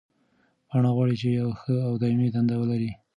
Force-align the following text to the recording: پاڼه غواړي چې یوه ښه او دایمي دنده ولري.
پاڼه 0.67 0.89
غواړي 0.95 1.15
چې 1.21 1.27
یوه 1.37 1.53
ښه 1.61 1.75
او 1.87 1.93
دایمي 2.01 2.27
دنده 2.35 2.55
ولري. 2.57 2.91